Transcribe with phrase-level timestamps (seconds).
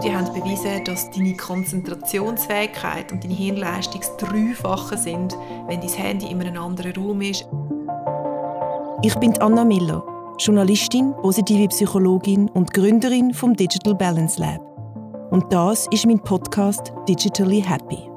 [0.00, 6.30] Studien haben bewiesen, dass deine Konzentrationsfähigkeit und deine Hirnleistung das Dreifache sind, wenn dein Handy
[6.30, 7.46] in einem anderen Raum ist.
[9.02, 10.02] Ich bin Anna Miller,
[10.38, 14.62] Journalistin, positive Psychologin und Gründerin vom Digital Balance Lab.
[15.32, 18.08] Und das ist mein Podcast Digitally Happy.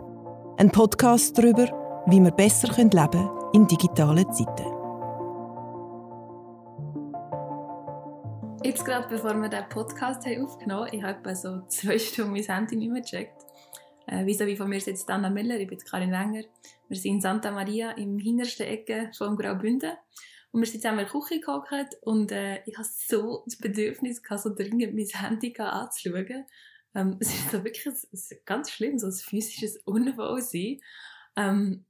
[0.56, 1.68] Ein Podcast darüber,
[2.06, 4.73] wie wir besser leben können in digitalen Zeiten.
[8.74, 12.42] Jetzt gerade bevor wir diesen Podcast haben aufgenommen haben, ich habe so zwei Stunden mein
[12.42, 13.44] Handy nicht mehr gecheckt.
[14.08, 16.42] Äh, wie wie von mir sitzt Anna Miller, ich bin Karin Wenger.
[16.88, 19.92] Wir sind in Santa Maria im hintersten Ecke vom Graubünden.
[20.52, 24.24] Und wir sind zusammen in der Küche gehockt und äh, ich hatte so das Bedürfnis,
[24.24, 26.46] gehabt, so dringend mein Handy anzuschauen.
[26.96, 30.80] Ähm, es ist so wirklich es ist ganz schlimm, so ein physisches Unwohlsein.
[31.36, 31.86] Ähm,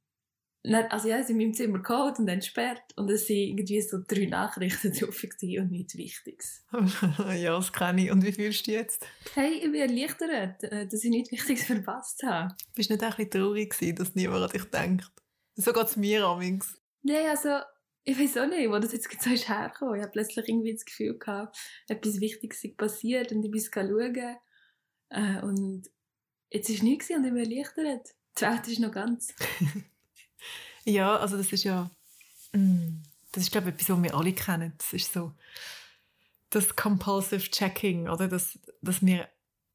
[0.65, 4.25] also ja, sie in meinem Zimmer geholt und entsperrt und es sind irgendwie so drei
[4.25, 6.63] Nachrichten drauf und nichts Wichtiges.
[7.35, 8.11] ja, das kenne ich.
[8.11, 9.05] Und wie fühlst du dich jetzt?
[9.33, 12.55] Hey, ich bin erleichtert, äh, dass ich nichts Wichtiges verpasst habe.
[12.75, 15.11] Bist du nicht ein bisschen traurig gewesen, dass niemand an dich denkt?
[15.55, 16.79] So geht es mir amigs.
[17.01, 17.59] Nein, also
[18.05, 19.95] ich weiß auch nicht, wo das jetzt so ist hergekommen.
[19.95, 24.37] Ich habe plötzlich irgendwie das Gefühl gehabt, etwas Wichtiges ist passiert und ich bin schauen.
[25.09, 25.89] Äh, und
[26.49, 28.15] jetzt ist nichts und ich bin erleichtert.
[28.37, 29.33] Die Welt ist noch ganz.
[30.85, 31.89] Ja, also das ist ja,
[32.53, 34.73] mm, das ist glaube ich etwas, was wir alle kennen.
[34.77, 35.33] Das ist so
[36.49, 38.27] das Compulsive Checking, oder?
[38.27, 39.27] Dass, dass wir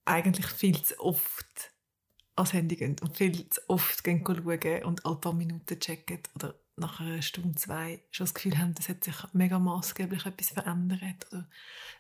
[0.04, 1.72] eigentlich viel zu oft
[2.36, 6.54] ans Handy gehen und viel zu oft gehen schauen und alle paar Minuten checken oder
[6.76, 11.26] nach einer Stunde, zwei schon das Gefühl haben, das hat sich mega maßgeblich etwas verändert
[11.32, 11.48] oder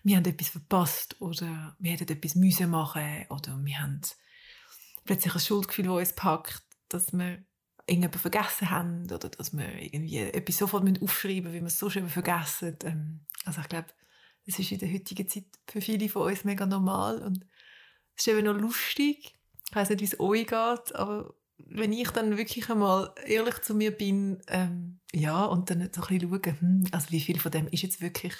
[0.04, 4.00] wir haben etwas verpasst oder wir hätten etwas müssen machen oder wir haben
[5.04, 7.42] plötzlich ein Schuldgefühl, das uns packt, dass wir
[7.88, 11.90] irgendjemanden vergessen haben oder dass wir irgendwie etwas sofort aufschreiben müssen, wie wir es so
[11.90, 12.76] schön vergessen.
[12.84, 13.88] Ähm, also ich glaube,
[14.46, 17.46] das ist in der heutigen Zeit für viele von uns mega normal und
[18.16, 19.34] es ist eben noch lustig.
[19.68, 23.74] Ich weiß nicht, wie es euch geht, aber wenn ich dann wirklich einmal ehrlich zu
[23.74, 27.52] mir bin, ähm, ja, und dann so ein bisschen schaue, hm, also wie viel von
[27.52, 28.34] dem ist jetzt wirklich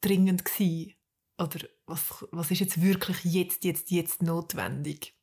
[0.00, 0.94] dringend gewesen?
[1.38, 5.14] Oder was, was ist jetzt wirklich jetzt, jetzt, jetzt notwendig?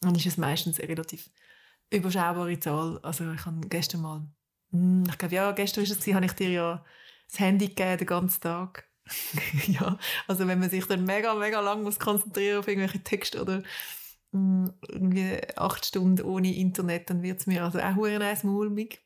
[0.00, 1.30] Dann ist es meistens relativ
[1.96, 2.98] überschaubare Zahl.
[3.02, 4.22] Also ich habe gestern mal,
[4.70, 6.84] hm, ich glaube ja, gestern ist es habe ich dir ja
[7.30, 8.88] das Handy gegeben den ganzen Tag.
[9.66, 9.98] ja,
[10.28, 13.62] also wenn man sich dann mega, mega lang muss konzentrieren auf irgendwelche Texte oder
[14.32, 19.00] hm, irgendwie acht Stunden ohne Internet, dann wird es mir also auch ein mulmig.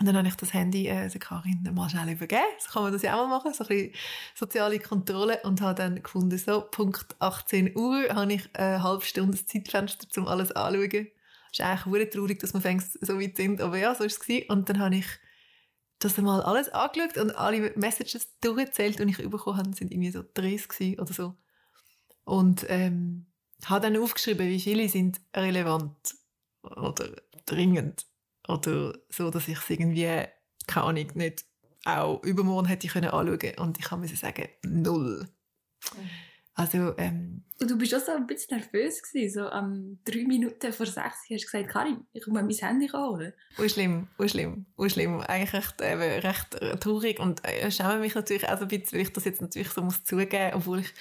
[0.00, 2.42] Und dann habe ich das Handy äh, der Karin mal schnell übergeben.
[2.60, 3.94] So kann man das ja auch mal machen, so ein bisschen
[4.34, 5.40] soziale Kontrolle.
[5.42, 10.28] Und habe dann gefunden, so, Punkt 18 Uhr habe ich eine halbe Stunde Zeitfenster, um
[10.28, 11.08] alles anzuschauen
[11.60, 14.48] ist eigentlich traurig, dass wir so weit sind, aber ja, so war es.
[14.48, 15.06] Und dann habe ich
[15.98, 20.22] das einmal alles angeschaut und alle Messages durchgezählt, die ich bekommen habe, sind irgendwie so
[20.34, 21.34] 30 oder so.
[22.24, 23.26] Und ähm,
[23.64, 26.14] habe dann aufgeschrieben, wie viele sind relevant
[26.62, 27.16] oder
[27.46, 28.06] dringend
[28.46, 30.24] oder so, dass ich es irgendwie,
[30.66, 31.44] keine Ahnung, nicht
[31.84, 35.28] auch übermorgen hätte ich können anschauen und ich kann mir sagen, null.
[35.96, 36.27] Mhm.
[36.58, 40.72] Also, ähm, und du bist auch so ein bisschen nervös gewesen, so am drei Minuten
[40.72, 43.32] vor sechs hast du gesagt, Karin, ich muss mein Handy holen.
[43.58, 45.20] Oh schlimm, oh schlimm, oh.
[45.20, 49.12] Eigentlich recht, äh, recht traurig und äh, schäme mich natürlich auch ein bisschen, weil ich
[49.12, 50.92] das jetzt natürlich so muss zugeben, obwohl ich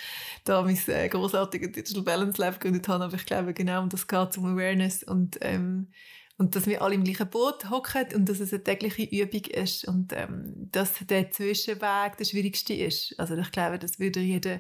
[0.44, 4.08] da mein äh, großartiges Digital Balance Lab gegründet habe, aber ich glaube genau um das
[4.08, 5.88] geht, um Awareness und ähm,
[6.38, 9.88] und dass wir alle im gleichen Boot hocken und dass es eine tägliche Übung ist
[9.88, 13.16] und ähm, dass der Zwischenweg der schwierigste ist.
[13.18, 14.60] Also ich glaube, das würde jeder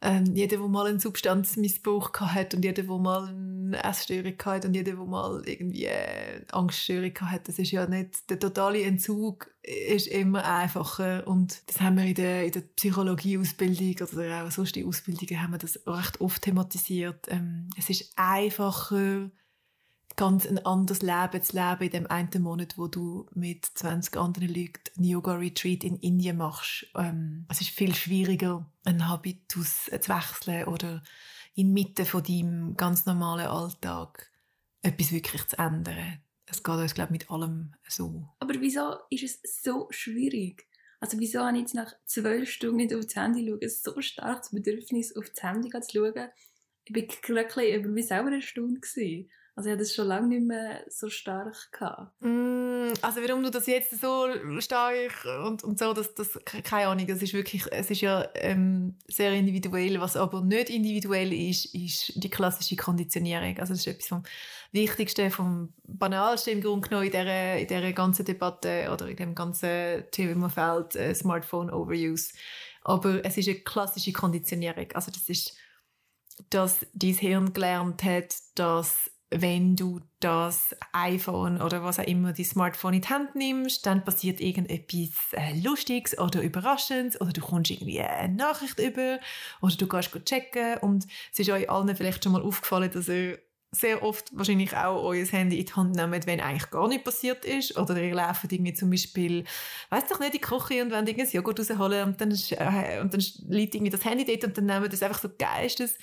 [0.00, 4.74] ähm, jeder, der mal einen Substanzmissbrauch hat und jeder, der mal eine Essstörung hat und
[4.74, 10.06] jeder, der mal irgendwie eine Angststörung hat, das ist ja nicht, der totale Entzug ist
[10.06, 14.86] immer einfacher und das haben wir in der, in der Psychologieausbildung oder auch sonst in
[14.86, 17.26] Ausbildungen haben wir das recht oft thematisiert.
[17.28, 19.30] Ähm, es ist einfacher,
[20.18, 24.48] ganz ein anderes Leben zu leben in dem einen Monat, wo du mit 20 anderen
[24.48, 26.88] Leuten ein Yoga-Retreat in Indien machst.
[26.96, 31.04] Ähm, es ist viel schwieriger, einen Habitus zu wechseln oder
[31.54, 34.30] inmitten von deinem ganz normalen Alltag
[34.82, 36.20] etwas wirklich zu ändern.
[36.46, 38.28] Es geht uns, glaube ich, mit allem so.
[38.40, 40.66] Aber wieso ist es so schwierig?
[40.98, 43.68] Also wieso habe ich jetzt nach zwölf Stunden nicht auf das Handy schauen?
[43.68, 46.28] So stark das Bedürfnis, auf das Handy zu schauen.
[46.84, 48.80] Ich war wirklich über mich selber eine Stunde.
[48.80, 49.30] Gewesen.
[49.58, 51.72] Also ich hatte das schon lange nicht mehr so stark.
[51.72, 52.12] Gehabt.
[52.20, 54.28] Mm, also warum du das jetzt so
[54.60, 58.94] stark und, und so, das, das, keine Ahnung, das ist wirklich, es ist ja ähm,
[59.08, 60.00] sehr individuell.
[60.00, 63.58] Was aber nicht individuell ist, ist die klassische Konditionierung.
[63.58, 64.22] Also das ist etwas vom
[64.70, 69.34] Wichtigsten, vom Banalsten im Grunde genommen in dieser, in dieser ganzen Debatte oder in dem
[69.34, 72.32] ganzen Themafeld äh, Smartphone Overuse.
[72.82, 74.86] Aber es ist eine klassische Konditionierung.
[74.92, 75.56] Also das ist
[76.50, 82.44] dass dein Hirn gelernt hat, dass wenn du das iPhone oder was auch immer, die
[82.44, 87.70] Smartphone in die Hand nimmst, dann passiert irgendetwas äh, Lustiges oder Überraschendes oder du kommst
[87.70, 89.18] irgendwie eine Nachricht über
[89.60, 93.38] oder du gehst checken und es ist euch allen vielleicht schon mal aufgefallen, dass ihr
[93.70, 97.44] sehr oft wahrscheinlich auch euer Handy in die Hand nehmt, wenn eigentlich gar nichts passiert
[97.44, 97.76] ist.
[97.76, 99.44] Oder ihr lauft irgendwie zum Beispiel,
[99.90, 103.12] weiß doch nicht, in die Küche und wollt irgendwie Joghurt rausholen und dann, äh, und
[103.12, 105.98] dann liegt irgendwie das Handy dort und dann nehmen das einfach so geistes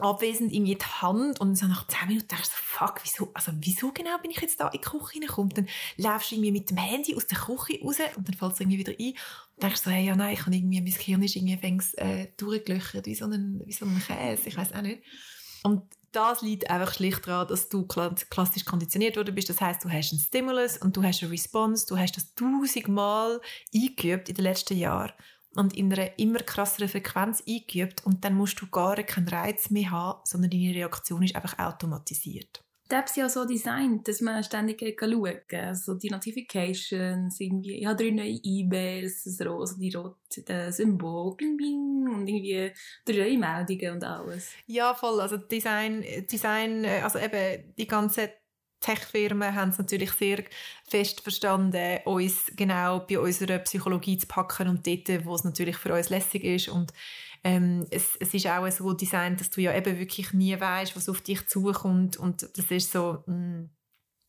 [0.00, 3.92] abwesend in die Hand und so nach 10 Minuten denkst du fuck, wieso, also wieso
[3.92, 5.50] genau bin ich jetzt da in die Küche reingekommen?
[5.50, 8.60] Dann läufst du irgendwie mit dem Handy aus der Küche raus und dann fällt es
[8.60, 9.14] irgendwie wieder ein
[9.54, 12.28] und denkst so, hey, ja nein, ich habe irgendwie, mein Gehirn ist irgendwie fängs, äh,
[12.36, 15.02] durchgelöchert, wie so ein, wie so ein Käse, ich weiß auch nicht.
[15.62, 15.82] Und
[16.12, 19.50] das liegt einfach schlicht daran, dass du klassisch konditioniert worden bist.
[19.50, 21.86] Das heißt, du hast einen Stimulus und du hast eine Response.
[21.86, 23.40] Du hast das tausendmal
[23.74, 25.12] eingeübt in den letzten Jahren
[25.56, 29.90] und in einer immer krasseren Frequenz eingeübt und dann musst du gar keinen Reiz mehr
[29.90, 32.62] haben, sondern deine Reaktion ist einfach automatisiert.
[32.88, 35.68] Die App ist ja so designt, dass man ständig schauen kann.
[35.68, 41.56] Also die Notifications, irgendwie, ich habe drei neue E-Mails, das also die rote Symbol, bing,
[41.56, 42.72] bing, und irgendwie
[43.04, 44.52] drei neue Meldungen und alles.
[44.66, 45.20] Ja, voll.
[45.20, 48.30] Also Design, Design, äh, also eben die ganze
[48.80, 50.44] Tech-Firmen haben es natürlich sehr
[50.88, 55.94] fest verstanden, uns genau bei unserer Psychologie zu packen und dort, wo es natürlich für
[55.94, 56.68] uns lässig ist.
[56.68, 56.92] Und
[57.42, 61.08] ähm, es, es ist auch so designt, dass du ja eben wirklich nie weißt, was
[61.08, 62.16] auf dich zukommt.
[62.16, 63.70] Und das ist so, mh, mm,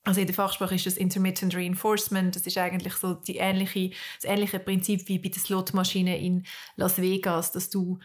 [0.07, 2.33] also in der Fachsprache ist das Intermittent Reinforcement.
[2.33, 3.89] Das ist eigentlich so die ähnliche,
[4.21, 6.45] das ähnliche Prinzip wie bei der Slotmaschine in
[6.77, 7.99] Las Vegas, dass du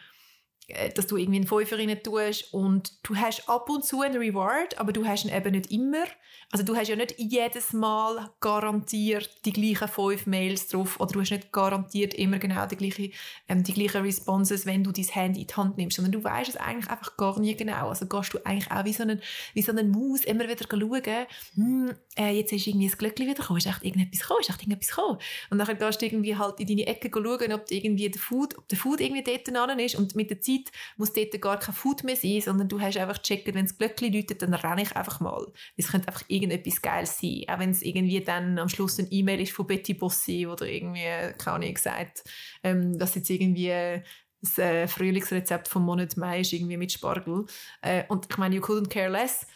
[0.94, 4.92] dass du irgendwie einen Fünfer tust und du hast ab und zu einen Reward, aber
[4.92, 6.04] du hast ihn eben nicht immer.
[6.50, 11.20] Also du hast ja nicht jedes Mal garantiert die gleichen fünf Mails drauf oder du
[11.20, 13.10] hast nicht garantiert immer genau die, gleiche,
[13.48, 16.50] ähm, die gleichen Responses, wenn du dein Handy in die Hand nimmst, sondern du weißt
[16.50, 17.88] es eigentlich einfach gar nie genau.
[17.88, 19.22] Also gehst du eigentlich auch wie so einen,
[19.54, 23.40] wie so einen Maus immer wieder schauen, hm, äh, jetzt ist irgendwie das Glöckchen wieder
[23.40, 25.18] gekommen, ist echt irgendetwas gekommen, ist echt irgendetwas gekommen.
[25.50, 28.68] Und dann gehst du irgendwie halt in deine Ecke schauen, ob irgendwie der Food, ob
[28.68, 30.61] der Food irgendwie dort dran ist und mit der Zeit
[30.96, 34.12] muss dort gar kein Food mehr sein, sondern du hast einfach gecheckt, wenn das Glöckchen
[34.12, 35.52] läutet, dann renne ich einfach mal.
[35.76, 37.44] Es könnte einfach irgendetwas Geiles sein.
[37.48, 41.04] Auch wenn es irgendwie dann am Schluss ein E-Mail ist von Betty Bossi oder irgendwie,
[41.38, 42.24] keine Ahnung, gesagt,
[42.62, 44.02] ähm, dass jetzt irgendwie
[44.42, 47.46] das äh, Frühlingsrezept vom Monat Mai ist irgendwie mit Spargel.
[47.80, 49.46] Äh, und ich meine, you couldn't care less.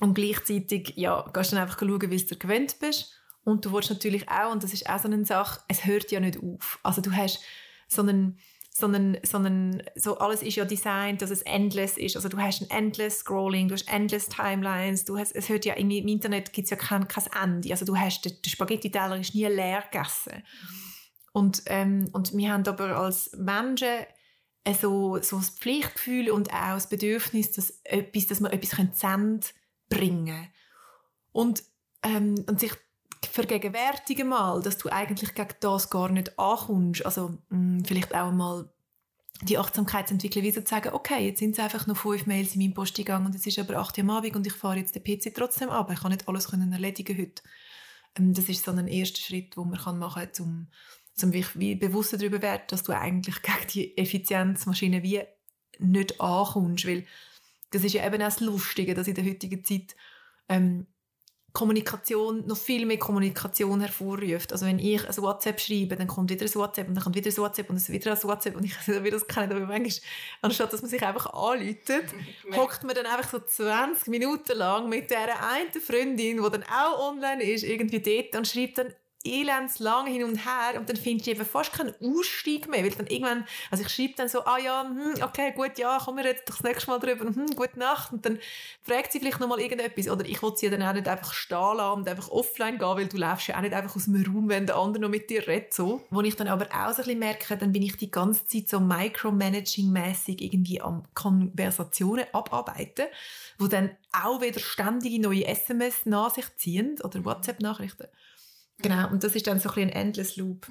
[0.00, 3.16] Und gleichzeitig, ja, gehst du dann einfach schauen, wie du gewöhnt bist.
[3.44, 6.20] Und du willst natürlich auch, und das ist auch so eine Sache, es hört ja
[6.20, 6.78] nicht auf.
[6.82, 7.40] Also du hast
[7.88, 8.38] so einen,
[8.80, 12.16] sondern, sondern so alles ist ja designt, dass es endless ist.
[12.16, 15.74] Also du hast ein endless Scrolling, du hast endless Timelines, du hast, es hört ja
[15.74, 17.70] im Internet gibt es ja kein, kein Ende.
[17.70, 20.42] Also du hast, der, Spaghetti-Teller ist nie leer gegessen.
[21.32, 24.06] Und, ähm, und wir haben aber als Menschen
[24.80, 29.44] so, so das Pflichtgefühl und auch das Bedürfnis, dass, etwas, dass wir etwas senden
[29.88, 30.48] bringen
[31.32, 31.62] und,
[32.02, 32.72] ähm, und sich
[33.26, 37.04] vergegenwärtige mal, dass du eigentlich gegen das gar nicht ankommst.
[37.04, 38.68] Also mh, mm, vielleicht auch mal
[39.42, 42.54] die Achtsamkeit zu entwickeln, wie zu sagen, okay, jetzt sind es einfach noch fünf Mails
[42.54, 44.94] in meinem Posteingang und es ist aber acht Uhr am Abend und ich fahre jetzt
[44.94, 45.90] den PC trotzdem ab.
[45.90, 47.42] Ich kann nicht alles können erledigen heute.
[48.16, 50.66] Ähm, das ist so ein erster Schritt, den man machen kann, um,
[51.22, 55.22] um wie bewusster darüber werden, dass du eigentlich gegen die Effizienzmaschine wie
[55.78, 57.06] nicht ankommst, weil
[57.70, 59.96] das ist ja eben auch das Lustige, dass in der heutigen Zeit
[60.48, 60.86] ähm,
[61.52, 64.52] Kommunikation, noch viel mehr Kommunikation hervorruft.
[64.52, 67.30] Also wenn ich ein WhatsApp schreibe, dann kommt wieder ein WhatsApp und dann kommt wieder
[67.30, 69.60] ein WhatsApp und es wieder ein WhatsApp und ich weiß nicht, wie das kennt, aber
[69.60, 69.92] manchmal,
[70.42, 72.04] anstatt dass man sich einfach anläutet,
[72.56, 77.10] hockt man dann einfach so 20 Minuten lang mit dieser einen Freundin, die dann auch
[77.10, 81.22] online ist, irgendwie dort und schreibt dann elends lang hin und her und dann finde
[81.22, 84.58] ich eben fast keinen Ausstieg mehr, weil dann irgendwann, also ich schreibe dann so, ah
[84.58, 88.12] ja, hm, okay, gut, ja, kommen wir jetzt das nächste Mal drüber, hm, gute Nacht
[88.12, 88.38] und dann
[88.82, 92.00] fragt sie vielleicht nochmal irgendetwas oder ich will sie dann auch nicht einfach stehen lassen
[92.00, 94.66] und einfach offline gehen, weil du läufst ja auch nicht einfach aus dem Raum, wenn
[94.66, 96.02] der andere noch mit dir redet, so.
[96.10, 98.68] Wo ich dann aber auch so ein bisschen merke, dann bin ich die ganze Zeit
[98.68, 103.06] so micromanaging-mässig irgendwie am Konversationen abarbeiten,
[103.58, 108.08] wo dann auch wieder ständige neue SMS nach sich ziehen oder WhatsApp-Nachrichten.
[108.82, 110.66] Genau, und das ist dann so ein, bisschen ein Endless Loop.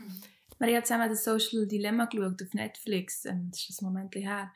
[0.59, 4.51] Wir haben zusammen das Social Dilemma geschaut auf Netflix, ähm, das ist ein Moment her.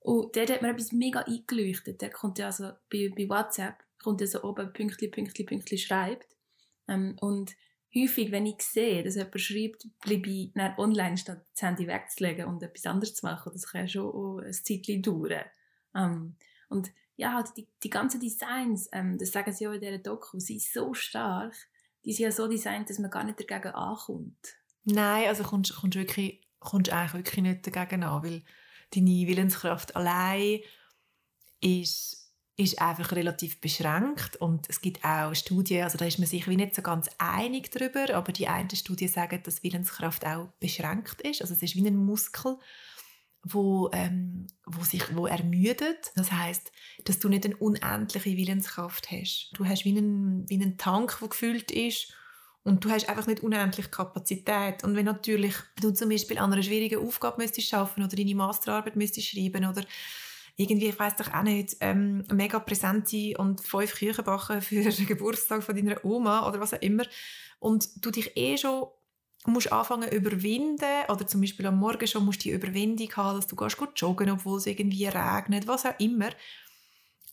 [0.00, 2.00] Und dort hat mir etwas mega eingeleuchtet.
[2.00, 6.36] Der kommt ja also bei, bei WhatsApp, kommt ja so oben Pünktli, Pünktli, Pünktli schreibt.
[6.88, 7.52] Ähm, und
[7.94, 12.46] häufig, wenn ich sehe, dass jemand schreibt, bleibe ich dann online, statt das Handy wegzulegen
[12.46, 13.52] und etwas anderes zu machen.
[13.52, 15.44] Das kann ja schon ein Zeitchen dauern.
[15.94, 16.36] Ähm,
[16.68, 20.38] und ja, halt die, die ganzen Designs, ähm, das sagen sie auch in dieser Doku,
[20.38, 21.54] sind so stark
[22.04, 24.56] die sind ja so designt, dass man gar nicht dagegen ankommt.
[24.84, 28.42] Nein, also kommst du wirklich, kommst eigentlich wirklich nicht dagegen an, weil
[28.94, 30.60] deine Willenskraft allein
[31.60, 32.22] ist
[32.56, 36.56] ist einfach relativ beschränkt und es gibt auch Studien, also da ist man sich wie
[36.56, 41.40] nicht so ganz einig darüber, aber die einen Studien sagen, dass Willenskraft auch beschränkt ist,
[41.40, 42.58] also es ist wie ein Muskel,
[43.44, 46.12] wo, ähm, wo sich wo ermüdet.
[46.14, 46.72] Das heißt,
[47.04, 49.50] dass du nicht eine unendliche Willenskraft hast.
[49.54, 52.14] Du hast wie einen, wie einen Tank, der gefüllt ist
[52.64, 54.84] und du hast einfach nicht unendlich Kapazität.
[54.84, 58.96] Und wenn natürlich du zum Beispiel an einer schwierigen Aufgabe müsstest schaffen oder deine Masterarbeit
[58.96, 59.82] müsstest schreiben oder
[60.56, 64.82] irgendwie, ich weiss doch auch nicht, ähm, mega präsent sein und fünf Küchen backen für
[64.90, 67.04] den Geburtstag von deiner Oma oder was auch immer.
[67.58, 68.86] Und du dich eh schon
[69.46, 73.46] musst anfangen überwinden oder zum Beispiel am Morgen schon musst du die Überwindung haben, dass
[73.46, 76.30] du gehst joggen, obwohl es irgendwie regnet, was auch immer,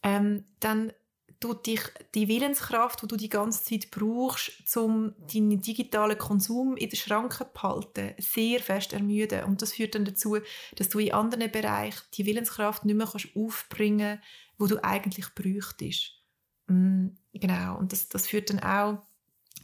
[0.04, 0.92] ähm, dann
[1.40, 1.82] tut dich
[2.16, 7.46] die Willenskraft, die du die ganze Zeit brauchst, um deinen digitalen Konsum in den Schranken
[7.46, 9.46] zu behalten, sehr fest ermüden.
[9.46, 10.38] Und das führt dann dazu,
[10.76, 15.34] dass du in anderen Bereichen die Willenskraft nicht mehr kannst aufbringen kannst, wo du eigentlich
[15.34, 16.20] bräuchtest.
[16.68, 17.78] Mm, genau.
[17.78, 19.02] Und das, das führt dann auch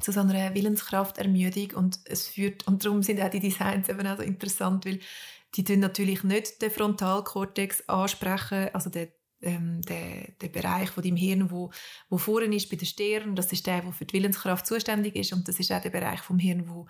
[0.02, 4.18] zu so einer Willenskraftermüdung und es führt, und darum sind auch die Designs eben auch
[4.18, 5.00] so interessant, weil
[5.56, 9.08] die tun natürlich nicht den Frontalkortex ansprechen, also den
[9.42, 11.72] ähm, der, der Bereich von deinem Hirn, wo,
[12.10, 15.34] wo vorne ist bei den Sternen, das ist der, der für die Willenskraft zuständig ist
[15.34, 16.88] und das ist auch der Bereich vom Hirn, wo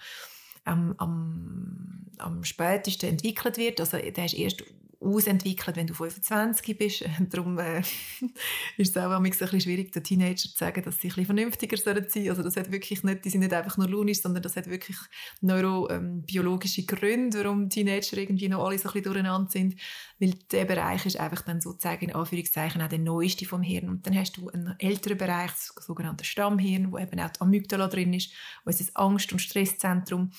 [0.64, 3.80] am, am, am spätesten entwickelt wird.
[3.80, 4.64] Also der ist erst
[5.00, 7.06] ausentwickelt, wenn du 25 bist.
[7.30, 7.80] Darum äh,
[8.78, 11.78] ist es auch ein bisschen schwierig, den Teenager zu sagen, dass sie ein bisschen vernünftiger
[11.78, 12.30] sein sollen.
[12.30, 14.98] Also das hat wirklich nicht, die sind nicht einfach nur launisch, sondern das hat wirklich
[15.42, 19.76] neurobiologische ähm, Gründe, warum Teenager irgendwie noch alle so ein bisschen durcheinander sind.
[20.20, 23.90] Weil der Bereich ist einfach dann sozusagen in Anführungszeichen auch der neueste vom Hirn.
[23.90, 27.88] Und dann hast du einen älteren Bereich, das sogenannte Stammhirn, wo eben auch die Amygdala
[27.88, 28.32] drin ist,
[28.64, 30.32] wo ist das Angst- und Stresszentrum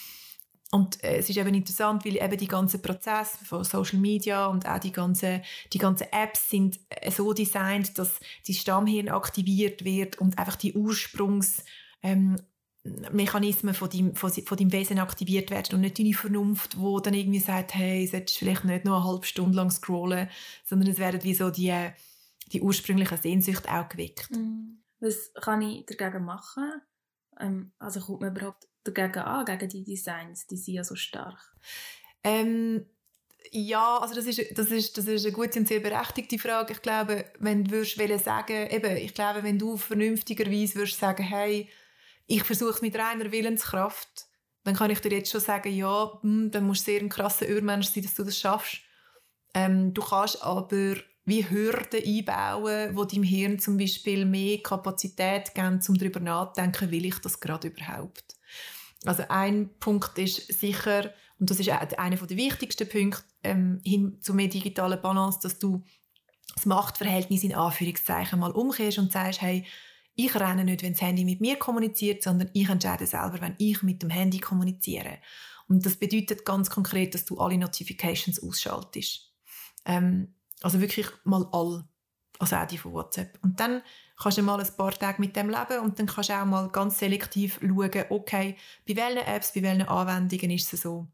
[0.76, 4.66] und äh, es ist eben interessant, weil eben die ganzen Prozesse von Social Media und
[4.68, 5.40] auch die ganzen,
[5.73, 10.75] die ganzen Apps sind äh, so designt, dass die Stammhirn aktiviert wird und einfach die
[10.75, 11.64] Ursprungs
[12.02, 12.42] ähm,
[13.11, 17.40] Mechanismen von deinem, von deinem Wesen aktiviert werden und nicht deine Vernunft, wo dann irgendwie
[17.40, 20.28] sagt, hey, solltest vielleicht nicht nur eine halbe Stunde lang scrollen,
[20.64, 21.75] sondern es werden wie so die,
[22.52, 24.30] die ursprünglichen Sehnsüchte auch geweckt.
[24.30, 24.83] Mhm.
[25.00, 26.83] Was kann ich dagegen machen?
[27.40, 30.47] Ähm, also kommt man überhaupt dagegen an, gegen die Designs?
[30.47, 31.38] Die sind ja so stark.
[32.25, 32.87] Ähm,
[33.52, 36.73] ja, also das ist, das, ist, das ist eine gute und sehr berechtigte Frage.
[36.73, 41.69] Ich glaube, wenn du würdest sagen, eben, ich glaube, wenn du vernünftigerweise würdest sagen, hey,
[42.26, 44.26] ich versuche es mit reiner Willenskraft,
[44.64, 47.49] dann kann ich dir jetzt schon sagen, ja, hm, dann musst du sehr ein krasser
[47.49, 48.78] Urmensch sein, dass du das schaffst.
[49.55, 55.81] Ähm, du kannst aber wie Hürden einbauen, wo deinem Hirn zum Beispiel mehr Kapazität geben,
[55.88, 58.36] um darüber nachzudenken, will ich das gerade überhaupt?
[59.06, 64.34] Also ein Punkt ist sicher, und das ist einer der wichtigsten Punkte ähm, hin zu
[64.34, 65.84] mehr digitaler Balance, dass du
[66.54, 69.64] das Machtverhältnis in Anführungszeichen mal umkehrst und sagst, hey,
[70.14, 73.82] ich renne nicht, wenn das Handy mit mir kommuniziert, sondern ich entscheide selber, wenn ich
[73.82, 75.18] mit dem Handy kommuniziere.
[75.68, 79.32] Und das bedeutet ganz konkret, dass du alle Notifications ausschaltest.
[79.84, 81.84] Ähm, also wirklich mal all,
[82.38, 83.38] also auch die von WhatsApp.
[83.42, 83.82] Und dann
[84.18, 86.68] kannst du mal ein paar Tage mit dem leben und dann kannst du auch mal
[86.68, 88.56] ganz selektiv schauen, okay,
[88.88, 91.06] bei welchen Apps, bei welchen Anwendungen ist es so,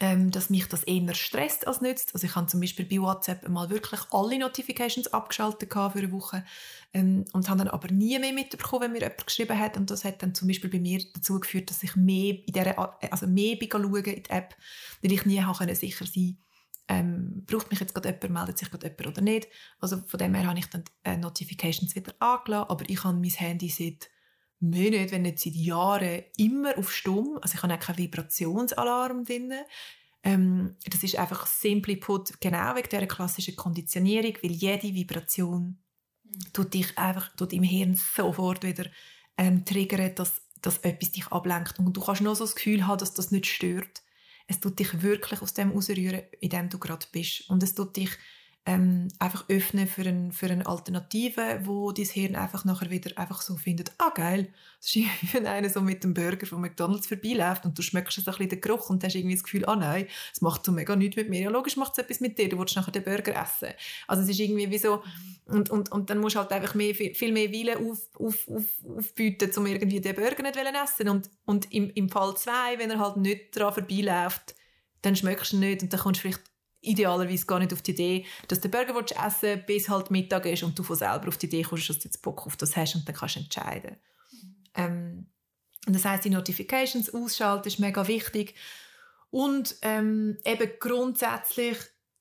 [0.00, 2.14] ähm, dass mich das eher stresst als nützt.
[2.14, 6.44] Also ich habe zum Beispiel bei WhatsApp mal wirklich alle Notifications abgeschaltet für eine Woche
[6.92, 10.04] ähm, und habe dann aber nie mehr mitbekommen, wenn mir jemand geschrieben hat und das
[10.04, 13.56] hat dann zum Beispiel bei mir dazu geführt, dass ich mehr in dieser, also mehr
[13.60, 14.54] schauen in die App,
[15.02, 15.42] weil ich nie
[15.74, 16.38] sicher sein
[16.88, 19.48] ähm, braucht mich jetzt gerade jemand, meldet sich gerade jemand oder nicht.
[19.78, 23.30] Also von dem her habe ich dann äh, Notifications wieder angelassen, aber ich habe mein
[23.30, 24.10] Handy seit
[24.60, 27.38] Monaten, wenn nicht seit Jahren, immer auf Stumm.
[27.42, 29.52] Also ich habe auch keinen Vibrationsalarm drin.
[30.24, 35.78] Ähm, das ist einfach simply put genau wegen dieser klassischen Konditionierung, weil jede Vibration
[36.24, 36.52] mhm.
[36.52, 38.86] tut dich einfach tut im Hirn sofort wieder
[39.36, 41.78] ähm, triggern, dass, dass etwas dich ablenkt.
[41.78, 44.02] Und du kannst nur so das Gefühl haben, dass das nicht stört
[44.48, 47.48] es tut dich wirklich aus dem rausrühren, in dem du gerade bist.
[47.50, 48.10] Und es tut dich
[48.68, 53.40] ähm, einfach öffnen für, ein, für eine Alternative, wo dein Hirn einfach nachher wieder einfach
[53.40, 57.64] so findet, ah geil, das ist wenn einer so mit dem Burger von McDonalds vorbeiläuft
[57.64, 60.06] und du schmeckst so ein bisschen den Geruch und hast irgendwie das Gefühl, ah nein,
[60.34, 61.40] es macht so mega nichts mit mir.
[61.40, 63.72] Ja, logisch macht es etwas mit dir, du willst nachher den Burger essen.
[64.06, 65.02] Also es ist irgendwie wie so,
[65.46, 68.66] und, und, und dann musst du halt einfach mehr, viel mehr Wille auf, auf, auf,
[68.98, 71.08] aufbieten, um irgendwie den Burger nicht zu essen.
[71.08, 74.54] Und, und im, im Fall zwei, wenn er halt nicht daran vorbeiläuft,
[75.00, 76.42] dann schmeckst du ihn nicht und dann kommst du vielleicht
[76.88, 80.46] idealerweise gar nicht auf die Idee, dass du den Burger willst essen bis halt Mittag
[80.46, 82.76] ist und du von selber auf die Idee kommst, dass du jetzt Bock auf das
[82.76, 83.96] hast und dann kannst du entscheiden.
[84.74, 85.26] Ähm,
[85.86, 88.54] das heißt, die Notifications ausschalten ist mega wichtig
[89.30, 91.78] und ähm, eben grundsätzlich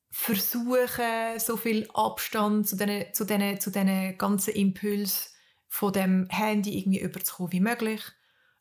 [0.10, 5.32] versuchen, so viel Abstand zu diesen, zu diesen, zu diesen ganzen Impulsen
[5.68, 8.02] von dem Handy irgendwie überzukommen wie möglich.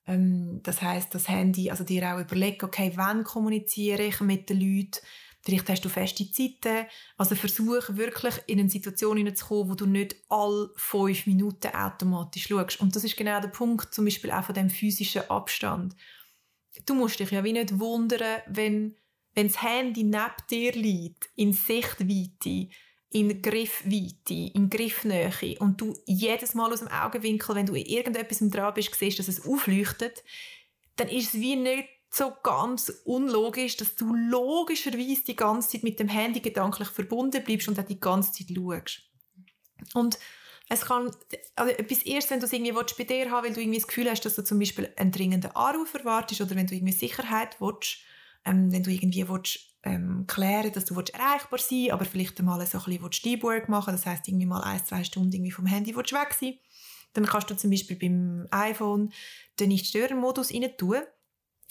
[0.06, 4.60] Ähm, das heißt, das Handy, also dir auch überlegen, okay, wann kommuniziere ich mit den
[4.60, 5.00] Leuten,
[5.46, 6.86] Vielleicht hast du feste Zeiten.
[7.16, 12.80] Also versuch wirklich in eine Situation hineinzukommen, wo du nicht alle fünf Minuten automatisch schaust.
[12.80, 15.94] Und das ist genau der Punkt, zum Beispiel auch von dem physischen Abstand.
[16.84, 18.96] Du musst dich ja wie nicht wundern, wenn,
[19.34, 22.68] wenn das Handy neben dir liegt, in Sichtweite,
[23.10, 28.40] in Griffweite, in Griffnähe und du jedes Mal aus dem Augenwinkel, wenn du in irgendetwas
[28.50, 30.24] dran bist, siehst, dass es aufleuchtet,
[30.96, 35.98] dann ist es wie nicht so ganz unlogisch, dass du logischerweise die ganze Zeit mit
[35.98, 39.02] dem Handy gedanklich verbunden bleibst und auch die ganze Zeit schaust.
[39.94, 40.18] Und
[40.68, 41.10] es kann,
[41.54, 43.86] also etwas erst, wenn du es irgendwie willst, bei dir haben weil du irgendwie das
[43.86, 47.60] Gefühl hast, dass du zum Beispiel einen dringenden Anruf erwartest oder wenn du irgendwie Sicherheit
[47.60, 47.98] willst,
[48.44, 52.38] ähm, wenn du irgendwie willst, ähm, klären, dass du willst erreichbar sein willst, aber vielleicht
[52.40, 55.52] einmal so ein bisschen Deep Work machen, das heißt irgendwie mal ein, zwei Stunden irgendwie
[55.52, 56.58] vom Handy weg sein,
[57.12, 59.12] dann kannst du zum Beispiel beim iPhone
[59.60, 61.02] den Nicht-Stören-Modus rein tun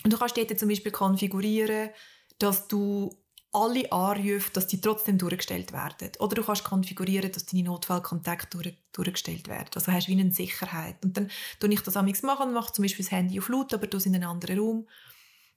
[0.04, 1.90] und du kannst dort zum Beispiel konfigurieren,
[2.38, 3.16] dass du
[3.56, 6.12] alle Anrufe, dass die trotzdem durchgestellt werden.
[6.20, 9.70] Oder du kannst konfigurieren, dass deine Notfallkontakte durch, durchgestellt werden.
[9.74, 10.98] Also hast du wie eine Sicherheit.
[11.04, 13.88] Und dann tue ich das amigs machen, mache zum Beispiel das Handy auf laut, aber
[13.88, 14.88] du in einen anderen Raum.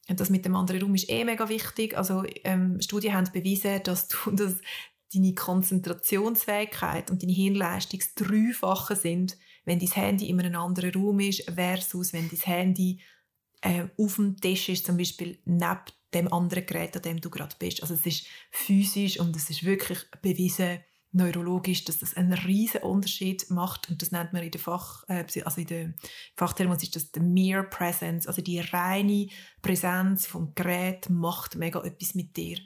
[0.09, 1.99] Und das mit dem anderen Raum ist eh mega wichtig.
[1.99, 4.54] Also ähm, Studien haben bewiesen, dass du dass
[5.12, 11.50] deine Konzentrationsfähigkeit und deine Hirnleistung dreifache sind, wenn dein Handy in einem anderen Raum ist,
[11.50, 13.00] versus wenn dein Handy
[13.62, 15.80] äh, auf dem Tisch ist, zum Beispiel neben
[16.14, 17.82] dem anderen Gerät, an dem du gerade bist.
[17.82, 23.50] Also es ist physisch und es ist wirklich bewiesen, neurologisch, dass das einen riesen Unterschied
[23.50, 25.94] macht und das nennt man in der Fach, äh, also in der
[26.36, 29.28] Fachthermos ist das die Mere Presence, also die reine
[29.62, 32.58] Präsenz vom Gerät macht mega etwas mit dir.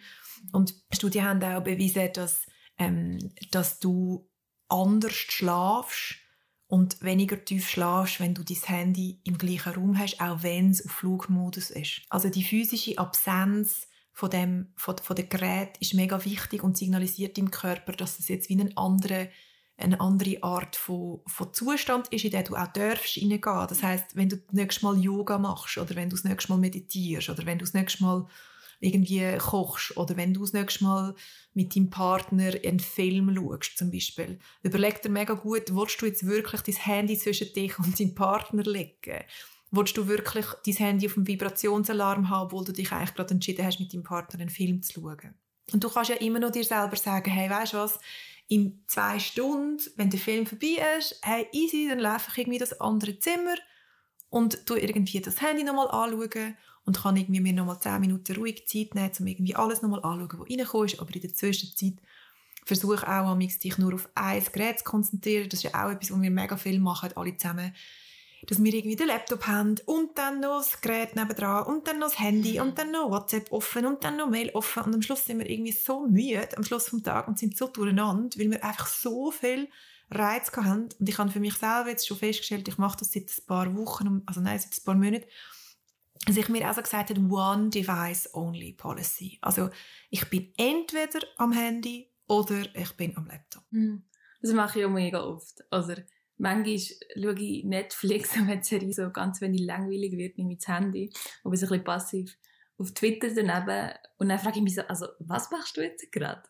[0.52, 2.46] Und Studien haben auch bewiesen, dass,
[2.78, 3.18] ähm,
[3.52, 4.28] dass du
[4.68, 6.16] anders schlafst
[6.72, 10.82] und weniger tief schlafst, wenn du dein Handy im gleichen Raum hast, auch wenn es
[10.82, 12.00] auf Flugmodus ist.
[12.08, 17.36] Also die physische Absenz von dem von, von dem Gerät ist mega wichtig und signalisiert
[17.36, 19.28] im Körper, dass es jetzt wie eine andere
[19.76, 23.66] eine andere Art von, von Zustand ist, in den du auch darfst reingehen.
[23.68, 26.58] Das heißt, wenn du das nächste Mal Yoga machst oder wenn du das nächste Mal
[26.58, 28.26] meditierst oder wenn du das nächste Mal
[28.82, 31.14] irgendwie kochst oder wenn du das nächste Mal
[31.54, 34.38] mit deinem Partner einen Film schaust, zum Beispiel.
[34.62, 38.64] Überleg dir mega gut, willst du jetzt wirklich dein Handy zwischen dich und deinem Partner
[38.64, 39.24] legen?
[39.70, 43.64] Willst du wirklich dein Handy auf dem Vibrationsalarm haben, obwohl du dich eigentlich gerade entschieden
[43.64, 45.34] hast, mit deinem Partner einen Film zu schauen?
[45.72, 47.98] Und du kannst ja immer noch dir selber sagen, hey, weißt du was,
[48.48, 52.78] in zwei Stunden, wenn der Film vorbei ist, hey, easy, dann laufe ich irgendwie das
[52.80, 53.54] andere Zimmer
[54.28, 58.66] und tu irgendwie das Handy nochmal anschauen und kann irgendwie mir nochmal 10 Minuten ruhig
[58.66, 61.00] Zeit nehmen, um irgendwie alles nochmal anzuschauen, was reingekommen ist.
[61.00, 61.94] Aber in der Zwischenzeit
[62.64, 65.48] versuche ich auch, dich nur auf ein Gerät zu konzentrieren.
[65.48, 67.74] Das ist ja auch etwas, was wir mega viel machen, alle zusammen.
[68.46, 72.08] Dass wir irgendwie den Laptop haben und dann noch das Gerät nebendran und dann noch
[72.08, 75.24] das Handy und dann noch WhatsApp offen und dann noch Mail offen und am Schluss
[75.24, 78.64] sind wir irgendwie so müde am Schluss vom Tag und sind so durcheinander, weil wir
[78.64, 79.68] einfach so viel
[80.10, 80.88] Reiz haben.
[80.98, 83.76] Und ich habe für mich selber jetzt schon festgestellt, ich mache das seit ein paar
[83.76, 85.26] Wochen, also nein, seit ein paar Monaten,
[86.26, 89.38] dass ich mir also gesagt habe, One Device Only Policy.
[89.42, 89.70] Also
[90.10, 93.64] ich bin entweder am Handy oder ich bin am Laptop.
[93.70, 94.04] Hm.
[94.40, 95.62] Das mache ich auch mega oft.
[95.70, 95.94] Also
[96.36, 100.58] manchmal schaue ich Netflix und wenn Serie so ganz wenn ich langweilig wird, nehme ich
[100.58, 102.38] das Handy und bin so ein bisschen passiv
[102.78, 106.42] auf Twitter daneben und dann frage ich mich so, also was machst du jetzt gerade?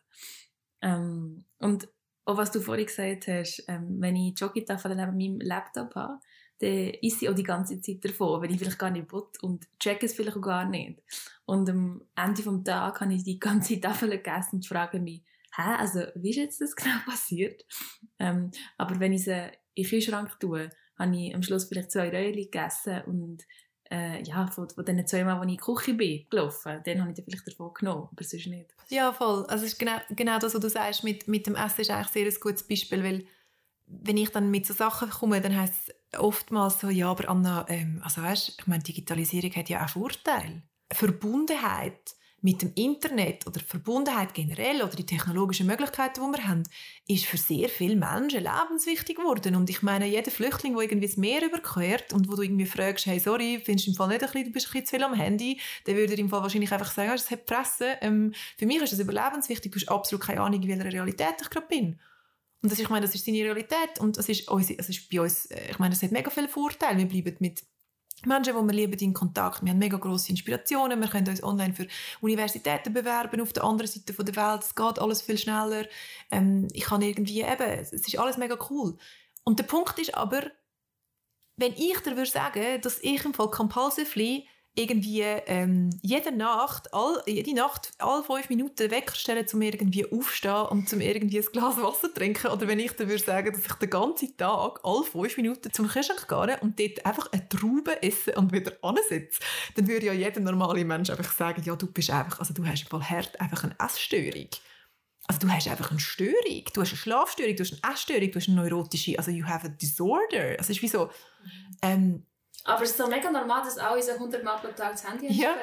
[0.81, 1.89] Ähm, und
[2.25, 6.21] auch was du vorhin gesagt hast, ähm, wenn ich Joggetafel neben meinem Laptop habe,
[6.63, 9.67] dann ist sie auch die ganze Zeit davon, wenn ich vielleicht gar nicht will und
[9.81, 11.03] check es vielleicht auch gar nicht.
[11.45, 15.23] Und am Ende des Tages habe ich die ganze Tafel gegessen und frage mich,
[15.57, 17.65] hä, also wie ist jetzt das genau passiert?
[18.21, 22.11] Ähm, aber wenn ich sie in den Kühlschrank tue, habe ich am Schluss vielleicht zwei
[22.11, 23.43] Röhrchen gegessen und
[23.91, 27.01] äh, ja, von, von den zwei Mal, wo ich in die Küche bin, gelaufen, dann
[27.01, 28.73] habe ich dann vielleicht davon genommen, aber sonst nicht.
[28.89, 29.45] Ja, voll.
[29.47, 32.07] Also es ist genau, genau das, was du sagst, mit, mit dem Essen ist eigentlich
[32.07, 33.27] sehr ein gutes Beispiel, weil
[33.87, 37.67] wenn ich dann mit so Sachen komme, dann heißt es oftmals so, ja, aber Anna,
[37.69, 40.63] ähm, also weißt, ich meine, Digitalisierung hat ja auch Vorteile.
[40.93, 46.65] Verbundenheit mit dem Internet oder Verbundenheit generell oder die technologischen Möglichkeiten, die wir haben,
[47.07, 49.55] ist für sehr viele Menschen lebenswichtig geworden.
[49.55, 53.07] Und ich meine, jeder Flüchtling, der irgendwie das Meer überquert und wo du irgendwie fragst,
[53.07, 55.05] hey, sorry, findest du im Fall nicht ein bisschen, du bist ein bisschen zu viel
[55.05, 57.97] am Handy, der würde im Fall wahrscheinlich einfach sagen, das hat Presse.
[58.01, 61.49] Ähm, für mich ist das überlebenswichtig, du hast absolut keine Ahnung, in welcher Realität ich
[61.49, 62.01] gerade bin.
[62.63, 65.47] Und das, ich meine, das ist seine Realität und das ist, es ist bei uns,
[65.47, 66.99] äh, ich meine, das hat mega viele Vorteile.
[66.99, 67.65] Wir bleiben mit
[68.25, 69.63] Menschen, die wir lieben, in Kontakt.
[69.65, 71.01] Wir haben mega grosse Inspirationen.
[71.01, 71.89] Wir können uns online für
[72.21, 74.63] Universitäten bewerben auf der anderen Seite der Welt.
[74.63, 75.87] Es geht alles viel schneller.
[76.31, 78.97] Ähm, ich kann irgendwie eben, es ist alles mega cool.
[79.43, 80.43] Und der Punkt ist aber,
[81.57, 87.23] wenn ich dir würde sagen, dass ich im Fall compulsively irgendwie ähm, jede Nacht, all,
[87.27, 91.77] jede Nacht, alle fünf Minuten Wecker stellen, um irgendwie aufstehen und zum irgendwie ein Glas
[91.77, 92.47] Wasser trinken.
[92.47, 95.89] Oder wenn ich dir würde sagen, dass ich den ganzen Tag, alle fünf Minuten zum
[95.89, 99.41] Kühlschrank gehe und dort einfach eine Traube esse und wieder ansitze,
[99.75, 102.91] dann würde ja jeder normale Mensch einfach sagen, ja, du bist einfach, also du hast
[102.91, 104.49] im hart einfach eine Essstörung.
[105.29, 108.41] Also du hast einfach eine Störung, du hast eine Schlafstörung, du hast eine Essstörung, du
[108.41, 110.57] hast eine neurotische, also you have a disorder.
[110.59, 111.11] Also es ist wie so,
[111.83, 112.25] ähm,
[112.65, 115.33] aber es ist so mega normal, dass alle so 100 Mal pro Tag das Handy
[115.33, 115.55] ja,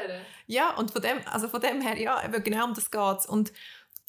[0.47, 3.51] Ja, und von dem, also von dem her, ja, eben genau um das geht und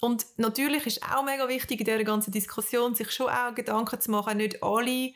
[0.02, 4.10] und natürlich ist auch mega wichtig in dieser ganzen Diskussion, sich schon auch Gedanken zu
[4.10, 5.12] machen, nicht alle,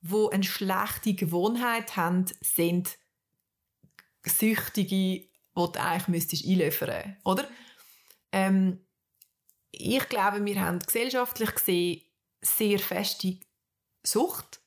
[0.00, 2.98] die eine schlechte Gewohnheit haben, sind
[4.24, 6.44] Süchtige, die du eigentlich müsstest
[7.24, 7.46] oder?
[8.32, 8.84] Ähm,
[9.70, 12.02] ich glaube, wir haben gesellschaftlich gesehen
[12.40, 13.38] sehr feste
[14.02, 14.60] Sucht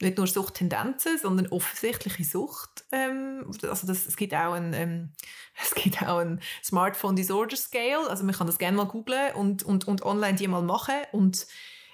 [0.00, 2.84] nicht nur Suchttendenzen, sondern offensichtliche Sucht.
[2.92, 5.12] Ähm, also das, es gibt auch ein, ähm,
[6.06, 8.08] ein Smartphone Disorder Scale.
[8.08, 10.96] Also man kann das gerne mal googlen und, und, und online die mal machen.
[11.12, 11.46] Und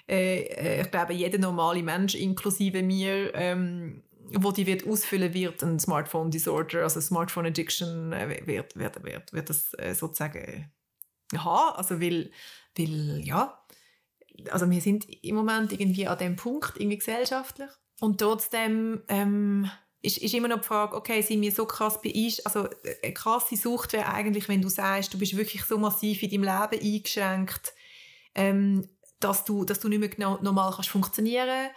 [0.07, 4.03] äh, äh, ich glaube, jeder normale Mensch, inklusive mir, ähm,
[4.35, 9.31] wo die wird ausfüllen wird, ein Smartphone Disorder, also Smartphone Addiction, äh, wird, wird, wird,
[9.31, 10.71] wird das äh, sozusagen
[11.37, 11.77] haben.
[11.77, 12.31] Also weil,
[12.77, 13.63] weil, ja,
[14.49, 17.69] also wir sind im Moment irgendwie an dem Punkt, irgendwie gesellschaftlich,
[18.03, 22.45] und trotzdem ähm, ist, ist immer noch die Frage, okay, sind wir so krass beeinschränkt,
[22.45, 22.67] also
[23.01, 26.43] eine krasse Sucht wäre eigentlich, wenn du sagst, du bist wirklich so massiv in deinem
[26.43, 27.73] Leben eingeschränkt,
[28.35, 28.89] ähm,
[29.21, 31.69] dass, du, dass du nicht mehr genau, normal kannst funktionieren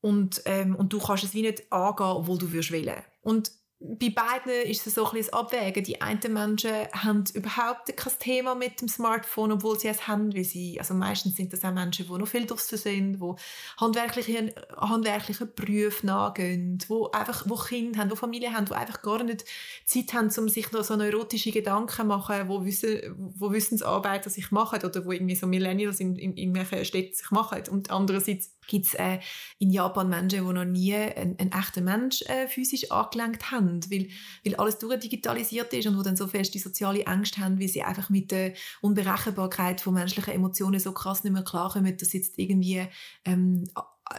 [0.00, 3.04] und, ähm, und du kannst es wie nicht angehen, obwohl du wollen.
[3.22, 5.82] Und bei beiden ist es so ein bisschen Abwägen.
[5.82, 10.44] Die einen Menschen haben überhaupt kein Thema mit dem Smartphone, obwohl sie es haben, wie
[10.44, 13.34] sie, also meistens sind das auch Menschen, die noch viel draussen sind, die
[13.78, 19.24] handwerkliche, handwerkliche Berufe nachgehen, die einfach, wo Kinder haben, die Familie haben, die einfach gar
[19.24, 19.46] nicht
[19.86, 23.00] Zeit haben, um sich noch so neurotische Gedanken zu machen, wo, Wissen,
[23.38, 27.30] wo Wissensarbeiter sich machen oder wo irgendwie so Millennials in, in, in irgendwelchen Städten sich
[27.30, 27.62] machen.
[27.70, 29.18] Und andererseits gibt es äh,
[29.58, 34.08] in Japan Menschen, die noch nie einen, echten Mensch äh, physisch angelenkt haben, weil,
[34.44, 37.82] weil alles durchdigitalisiert ist und wo dann so fest die soziale Ängste haben, weil sie
[37.82, 42.86] einfach mit der Unberechenbarkeit von menschlichen Emotionen so krass nicht mehr klarkommen, dass jetzt irgendwie
[43.24, 43.68] ähm,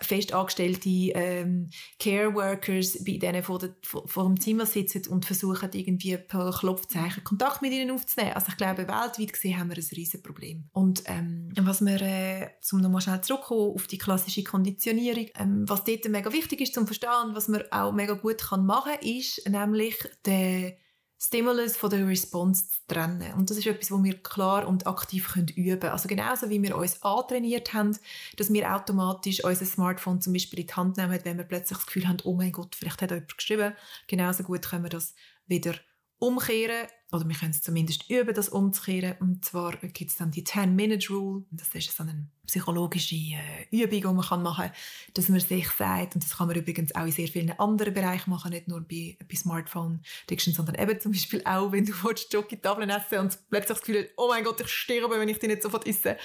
[0.02, 5.26] fest angestellte ähm, Care Workers bei denen vor, der, vor, vor, dem Zimmer sitzen und
[5.26, 8.34] versuchen irgendwie per Klopfzeichen Kontakt mit ihnen aufzunehmen.
[8.34, 10.70] Also ich glaube, weltweit gesehen haben wir ein riesen Problem.
[10.72, 15.84] Und ähm, was wir, äh, zum nochmal schnell zurückkommen auf die klassische Konditionierung, ähm, was
[15.84, 19.98] dort mega wichtig ist zum Verstehen, was man auch mega gut kann machen, ist nämlich
[20.26, 20.78] der
[21.24, 23.34] Stimulus von der Response zu trennen.
[23.36, 25.94] Und das ist etwas, wo wir klar und aktiv üben können.
[25.94, 27.96] Also genauso wie wir uns antrainiert haben,
[28.38, 31.86] dass wir automatisch unser Smartphone zum Beispiel in die Hand nehmen, wenn wir plötzlich das
[31.86, 33.76] Gefühl haben, oh mein Gott, vielleicht hat jemand geschrieben.
[34.08, 35.14] Genauso gut können wir das
[35.46, 35.76] wieder
[36.18, 39.16] umkehren oder wir können es zumindest üben, das umzukehren.
[39.20, 41.44] Und zwar gibt es dann die 10-Minute-Rule.
[41.52, 44.72] Das ist so eine psychologische äh, Übung, die man machen kann,
[45.14, 48.30] dass man sich sagt, und das kann man übrigens auch in sehr vielen anderen Bereichen
[48.30, 53.20] machen, nicht nur bei, bei Smartphone-Addiction, sondern eben zum Beispiel auch, wenn du Jockey-Tafeln essen
[53.20, 55.86] und plötzlich das Gefühl hast, oh mein Gott, ich sterbe, wenn ich die nicht sofort
[55.86, 56.18] esse.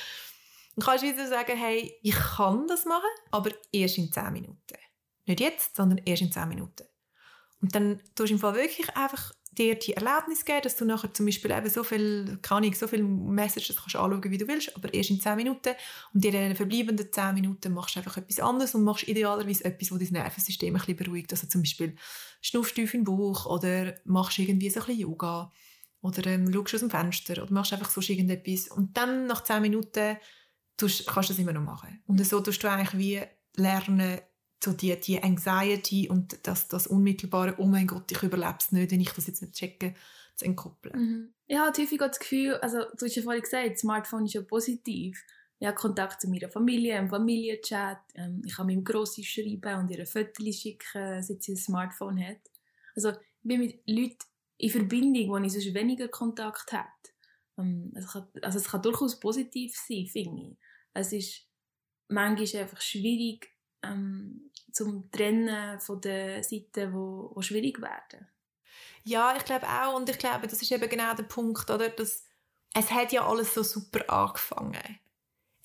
[0.76, 4.58] Dann kannst du wieder sagen, hey, ich kann das machen, aber erst in 10 Minuten.
[5.24, 6.84] Nicht jetzt, sondern erst in 10 Minuten.
[7.60, 11.12] Und dann tust du im Fall wirklich einfach dir die Erlaubnis geben, dass du nachher
[11.12, 14.74] zum Beispiel eben so viel, kann ich, so viel Messages kannst anschauen, wie du willst,
[14.76, 15.74] aber erst in 10 Minuten.
[16.12, 19.88] Und in den verbleibenden 10 Minuten machst du einfach etwas anderes und machst idealerweise etwas,
[19.88, 21.32] das dein Nervensystem ein bisschen beruhigt.
[21.32, 21.96] Also zum Beispiel
[22.40, 25.52] schnuffst du in den Bauch oder machst irgendwie so ein bisschen Yoga
[26.00, 28.68] oder ähm, schaust aus dem Fenster oder machst einfach so irgendetwas.
[28.68, 30.16] Und dann nach 10 Minuten
[30.76, 32.00] tust, kannst du das immer noch machen.
[32.06, 33.22] Und so tust du eigentlich wie
[33.56, 34.20] lernen,
[34.66, 38.90] so die, die Anxiety und das, das unmittelbare, oh mein Gott, ich überlebe es nicht,
[38.90, 39.94] wenn ich das jetzt nicht checke,
[40.34, 40.98] zu entkoppeln.
[40.98, 41.34] Mhm.
[41.46, 45.24] Ich habe häufig das Gefühl, also du hast ja vorhin gesagt, Smartphone ist ja positiv.
[45.58, 49.90] Ich habe Kontakt zu meiner Familie, im Familienchat, ähm, ich kann meinem Grossi schreiben und
[49.90, 52.40] ihr ein Foto schicken, seit sie ein Smartphone hat.
[52.94, 54.18] Also ich bin mit Leuten
[54.58, 56.88] in Verbindung, wo ich sonst weniger Kontakt habe.
[57.58, 60.58] Ähm, also, also es kann durchaus positiv sein, finde ich.
[60.92, 61.46] Es ist
[62.08, 68.28] manchmal einfach schwierig, ähm, zum Trennen von den Seiten, wo, wo schwierig werden.
[69.04, 71.88] Ja, ich glaube auch und ich glaube, das ist eben genau der Punkt, oder?
[71.88, 72.24] Dass
[72.74, 74.98] es hat ja alles so super angefangen.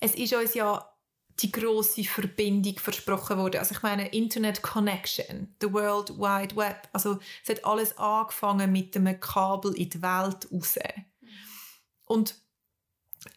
[0.00, 0.88] Es ist uns ja
[1.40, 3.58] die große Verbindung versprochen wurde.
[3.58, 6.88] Also ich meine Internet Connection, the World Wide Web.
[6.92, 10.78] Also es hat alles angefangen mit einem Kabel in die Welt raus.
[12.06, 12.36] Und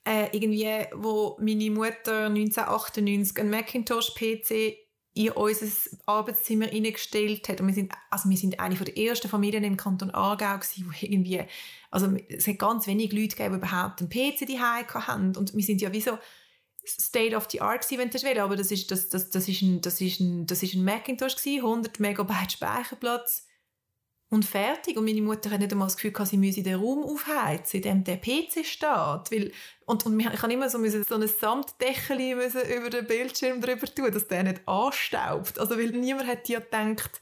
[0.05, 4.77] äh, irgendwie, wo meine Mutter 1998 einen Macintosh-PC
[5.15, 5.67] in unser
[6.05, 7.61] Arbeitszimmer hineingestellt hat.
[7.61, 10.91] Und wir sind, also wir sind eine der ersten Familien im Kanton Aargau gewesen, wo
[10.99, 11.41] irgendwie,
[11.89, 15.35] also es hat ganz wenig Leute gegeben, die überhaupt einen PC die hatten.
[15.37, 16.17] Und wir sind ja wie so
[16.85, 19.61] State of the Art gewesen, wenn du willst, aber das ist, das, das, das ist
[19.61, 23.44] ein, das ist ein, das ist ein Macintosh gewesen, 100 Megabyte Speicherplatz
[24.29, 24.97] und fertig.
[24.97, 27.83] Und meine Mutter hat nicht einmal das Gefühl gehabt, sie müsse den Raum aufheizen, in
[27.83, 29.31] dem der PC steht.
[29.31, 29.51] Weil,
[29.85, 34.11] und, und ich kann immer so, müssen, so ein Samtdeckel über den Bildschirm drüber tun,
[34.11, 35.59] dass der nicht anstaubt.
[35.59, 37.21] Also, weil niemand hat ja gedacht,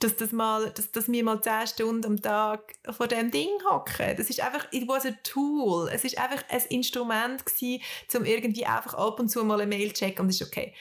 [0.00, 4.16] dass, das mal, dass, dass wir mal zehn Stunden am Tag vor dem Ding hocken.
[4.16, 5.88] Das ist einfach, it was a tool.
[5.92, 7.82] Es ist einfach ein Instrument gewesen,
[8.14, 10.72] um irgendwie einfach ab und zu mal eine Mail checken und das ist okay.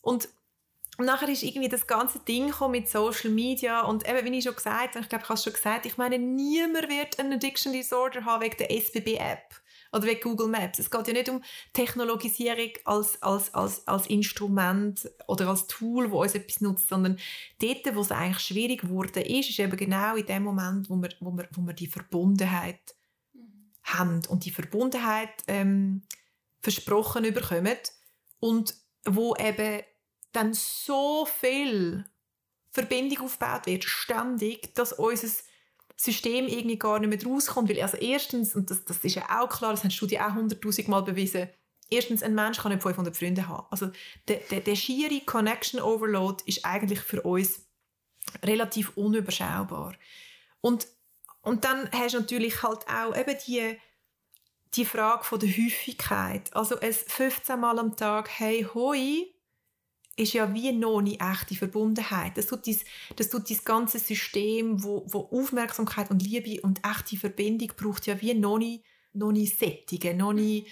[0.00, 0.28] Und
[0.98, 4.54] und nachher ist irgendwie das ganze Ding mit Social Media und eben, wie ich schon
[4.54, 7.72] gesagt habe, ich glaube, ich habe es schon gesagt, ich meine, niemand wird einen Addiction
[7.72, 10.78] Disorder haben wegen der SBB-App oder wegen Google Maps.
[10.78, 16.22] Es geht ja nicht um Technologisierung als, als, als, als Instrument oder als Tool, wo
[16.22, 17.18] uns etwas nutzt, sondern
[17.60, 21.10] dort, wo es eigentlich schwierig wurde, ist, ist eben genau in dem Moment, wo wir,
[21.20, 22.94] wo wir, wo wir die Verbundenheit
[23.32, 23.70] mhm.
[23.84, 26.02] haben und die Verbundenheit ähm,
[26.60, 27.78] versprochen bekommen
[28.40, 28.74] und
[29.04, 29.82] wo eben
[30.32, 32.04] dann so viel
[32.70, 35.28] Verbindung aufgebaut wird, ständig, dass unser
[35.96, 37.68] System irgendwie gar nicht mehr rauskommt.
[37.68, 40.88] Weil also erstens, und das, das ist ja auch klar, das haben Studien auch hunderttausend
[40.88, 41.48] Mal bewiesen,
[41.90, 43.66] erstens, ein Mensch kann nicht 500 Freunde haben.
[43.70, 43.90] Also
[44.28, 47.66] der, der, der schiere Connection Overload ist eigentlich für uns
[48.42, 49.94] relativ unüberschaubar.
[50.60, 50.88] Und,
[51.42, 53.78] und dann hast du natürlich halt auch eben die,
[54.74, 56.54] die Frage von der Häufigkeit.
[56.54, 59.31] Also es 15 Mal am Tag «Hey, hoi»
[60.16, 62.36] ist ja wie noch eine echte Verbundenheit.
[62.36, 62.84] Das tut das,
[63.16, 68.20] das tut das ganze System, wo, wo Aufmerksamkeit und Liebe und echte Verbindung braucht, ja
[68.20, 70.66] wie noch nicht, noch sättigen, noch nicht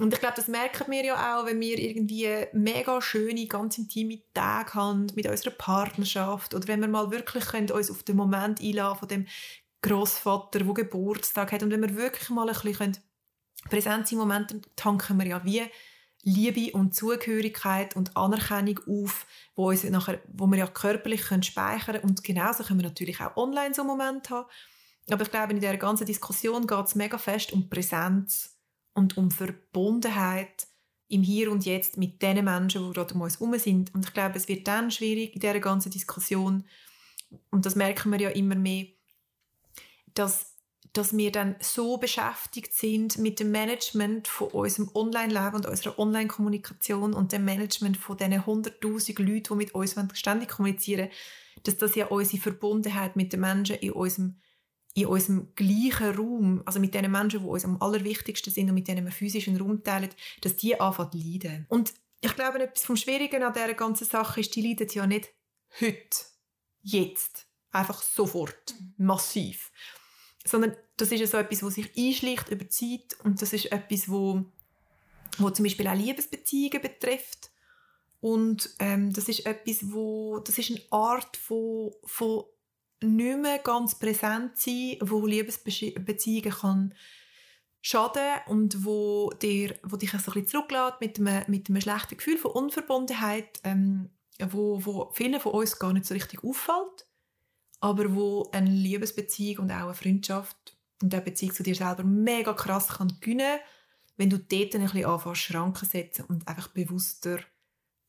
[0.00, 4.20] und ich glaube, das merken wir ja auch, wenn wir irgendwie mega schöne, ganz intime
[4.32, 8.60] Tage haben mit unserer Partnerschaft oder wenn wir mal wirklich können, uns auf den Moment
[8.60, 9.26] einladen von dem
[9.82, 12.98] Großvater, der Geburtstag hat und wenn wir wirklich mal ein bisschen
[13.68, 15.62] präsent sein Moment, dann tanken wir ja wie
[16.28, 21.96] Liebe und Zugehörigkeit und Anerkennung auf, wo, uns nachher, wo wir ja körperlich können speichern
[21.96, 22.04] können.
[22.04, 24.48] Und genauso können wir natürlich auch online so einen Moment haben.
[25.10, 28.58] Aber ich glaube, in dieser ganzen Diskussion geht es mega fest um Präsenz
[28.94, 30.66] und um Verbundenheit
[31.08, 33.94] im Hier und Jetzt mit den Menschen, die gerade um uns herum sind.
[33.94, 36.64] Und ich glaube, es wird dann schwierig in dieser ganzen Diskussion,
[37.50, 38.86] und das merken wir ja immer mehr,
[40.14, 40.47] dass
[40.98, 47.14] dass wir dann so beschäftigt sind mit dem Management von unserem Online-Leben und unserer Online-Kommunikation
[47.14, 51.08] und dem Management von diesen 100'000 Leuten, die mit uns ständig kommunizieren,
[51.62, 54.40] dass das ja unsere Verbundenheit mit den Menschen in unserem,
[54.94, 58.88] in unserem gleichen Raum, also mit den Menschen, die uns am allerwichtigsten sind und mit
[58.88, 61.66] denen wir physischen Raum teilen, dass die anfangen zu leiden.
[61.68, 65.32] Und ich glaube, etwas vom Schwierigen an dieser ganzen Sache ist, die leiden ja nicht
[65.80, 66.24] heute,
[66.82, 69.70] jetzt, einfach sofort, massiv,
[70.48, 74.44] sondern das ist so etwas, was sich einschleicht über Zeit und das ist etwas, wo,
[75.38, 77.50] wo zum Beispiel auch Liebesbeziehungen betrifft.
[78.20, 82.44] Und ähm, das ist etwas, wo das ist eine Art von, von
[83.00, 86.94] nicht mehr ganz präsent sein, wo Liebesbeziehungen kann
[87.80, 92.16] schaden und wo, dir, wo dich so ein bisschen zurücklässt mit einem, mit einem schlechten
[92.16, 94.10] Gefühl von Unverbundenheit, ähm,
[94.50, 97.07] wo, wo vielen von uns gar nicht so richtig auffällt
[97.80, 102.52] aber wo eine Liebesbeziehung und auch eine Freundschaft und eine Beziehung zu dir selber mega
[102.52, 103.58] krass kann gewinnen,
[104.16, 107.38] wenn du dort ein bisschen anfängst, Schranken setzen und einfach bewusster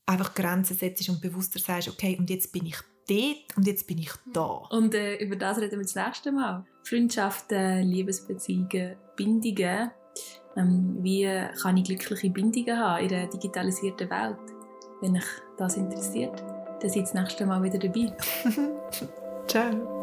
[0.09, 2.77] einfach Grenzen setzt und bewusster sagst, okay, und jetzt bin ich
[3.07, 4.67] dort und jetzt bin ich da.
[4.71, 6.65] Und äh, über das reden wir das nächste Mal.
[6.83, 9.91] Freundschaften, Liebesbeziehungen, Bindungen.
[10.57, 11.29] Ähm, wie
[11.61, 14.37] kann ich glückliche Bindungen haben in einer digitalisierten Welt?
[14.99, 15.25] Wenn dich
[15.57, 16.41] das interessiert,
[16.81, 18.11] dann seid das nächste Mal wieder dabei.
[19.49, 19.98] Ciao.